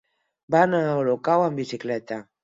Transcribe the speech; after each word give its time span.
Va 0.53 0.61
anar 0.67 0.79
a 0.85 0.95
Olocau 1.01 1.43
amb 1.49 1.61
bicicleta. 1.63 2.19